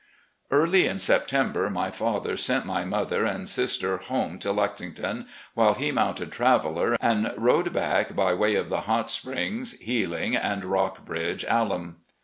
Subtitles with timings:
[0.49, 5.75] Early in September my father sent my mother and sis ter home to Lexington, while
[5.75, 11.05] he mounted Traveller and rode back by way of the Hot Springs, Healing, and Rock
[11.05, 11.97] bridge Ahtm.